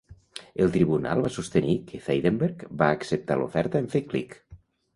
El 0.63 0.71
tribunal 0.75 1.21
va 1.25 1.31
sostenir 1.35 1.75
que 1.91 2.01
Zeidenberg 2.07 2.67
va 2.81 2.89
acceptar 2.97 3.41
l'oferta 3.43 3.85
en 3.87 3.95
fer 3.97 4.05
clic. 4.11 4.39